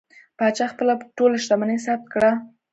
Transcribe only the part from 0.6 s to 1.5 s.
خپله ټوله